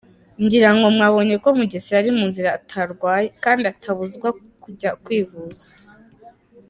[0.43, 4.27] Ngira ngo mwabonye ko Mugesera ari muzima atarwaye, kandi atabuzwa
[4.63, 5.67] kujya kwivuza.